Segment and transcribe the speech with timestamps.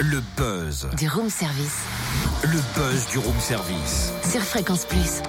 [0.00, 0.88] Le buzz.
[0.96, 1.82] Du room service.
[2.44, 4.12] Le buzz du room service.
[4.26, 5.20] Sur Fréquence Plus.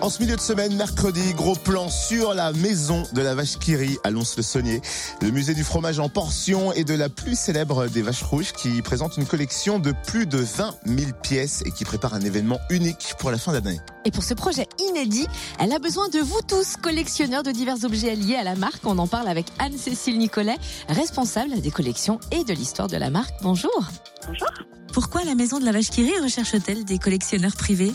[0.00, 3.98] En ce milieu de semaine, mercredi, gros plan sur la maison de la vache Kiri
[4.02, 4.80] à Lons-le-Saunier.
[5.20, 8.80] Le musée du fromage en portion et de la plus célèbre des vaches rouges qui
[8.80, 13.14] présente une collection de plus de 20 000 pièces et qui prépare un événement unique
[13.18, 13.78] pour la fin d'année.
[14.06, 15.26] Et pour ce projet inédit,
[15.58, 18.84] elle a besoin de vous tous, collectionneurs de divers objets liés à la marque.
[18.86, 20.56] On en parle avec Anne-Cécile Nicolet,
[20.88, 23.34] responsable des collections et de l'histoire de la marque.
[23.42, 23.84] Bonjour.
[24.26, 24.48] Bonjour.
[24.92, 27.92] Pourquoi la maison de la vache Kiri recherche-t-elle des collectionneurs privés?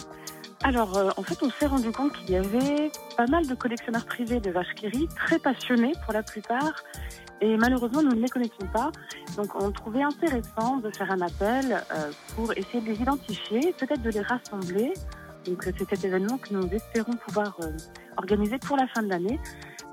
[0.67, 4.05] Alors, euh, en fait, on s'est rendu compte qu'il y avait pas mal de collectionneurs
[4.05, 6.73] privés de vaches Kiri, très passionnés pour la plupart.
[7.39, 8.91] Et malheureusement, nous ne les connaissions pas.
[9.37, 14.01] Donc, on trouvait intéressant de faire un appel euh, pour essayer de les identifier, peut-être
[14.01, 14.91] de les rassembler.
[15.45, 17.59] Donc, euh, c'est cet événement que nous espérons pouvoir
[18.17, 19.39] organiser pour la fin de l'année.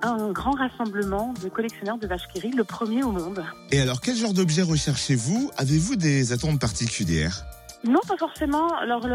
[0.00, 3.44] Un grand rassemblement de collectionneurs de vaches Kiri, le premier au monde.
[3.72, 5.50] Et alors, quel genre d'objet recherchez-vous?
[5.58, 7.44] Avez-vous des attentes particulières?
[7.84, 8.68] Non, pas forcément.
[8.76, 9.06] Alors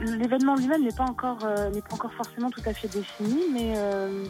[0.00, 3.74] l'événement lui-même n'est pas encore euh, n'est pas encore forcément tout à fait défini, mais
[3.76, 4.24] euh,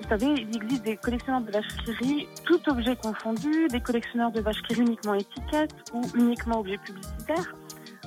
[0.00, 4.40] vous savez, il existe des collectionneurs de vaches Kiri, tout objet confondu, des collectionneurs de
[4.40, 7.54] vaches Kiri uniquement étiquettes ou uniquement objets publicitaires.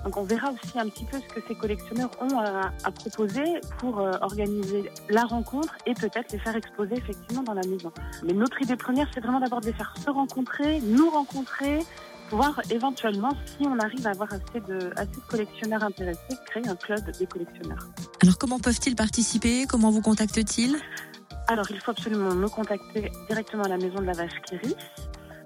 [0.03, 3.44] Donc on verra aussi un petit peu ce que ces collectionneurs ont à, à proposer
[3.77, 7.91] pour euh, organiser la rencontre et peut-être les faire exposer effectivement dans la maison.
[8.23, 11.79] Mais notre idée première, c'est vraiment d'abord de les faire se rencontrer, nous rencontrer,
[12.31, 16.75] voir éventuellement si on arrive à avoir assez de, assez de collectionneurs intéressés, créer un
[16.75, 17.88] club des collectionneurs.
[18.21, 19.65] Alors comment peuvent-ils participer?
[19.67, 20.77] Comment vous contactent-ils?
[21.47, 24.75] Alors il faut absolument me contacter directement à la maison de la vache Kiri.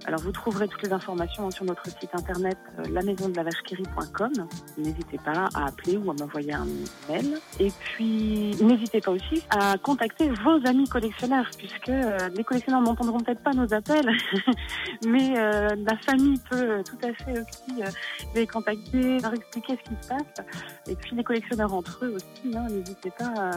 [0.08, 4.32] Alors vous trouverez toutes les informations sur notre site internet euh, lamaisondelavachequerie.com.
[4.78, 6.68] N'hésitez pas à appeler ou à m'envoyer un
[7.10, 7.40] mail.
[7.60, 13.20] Et puis n'hésitez pas aussi à contacter vos amis collectionneurs puisque euh, les collectionneurs n'entendront
[13.20, 14.12] peut-être pas nos appels,
[15.08, 17.82] mais euh, la famille peut tout à fait aussi
[18.36, 20.46] les contacter, leur expliquer ce qui se passe.
[20.88, 23.52] Et puis les collectionneurs entre eux aussi, hein, n'hésitez pas à,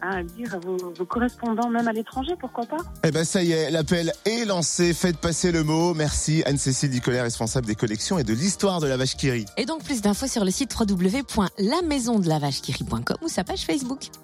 [0.00, 2.78] à dire à vos, vos correspondants, même à l'étranger, pourquoi pas.
[3.04, 4.94] Eh ben ça y est, l'appel est lancé.
[4.94, 5.94] Faites passer le mot.
[5.94, 9.44] Merci Anne-Cécile Nicolet, responsable des collections et de l'histoire de la vache Kiri.
[9.56, 14.10] Et donc plus d'infos sur le site www.lamaisondelavachekiri.com ou sa page Facebook.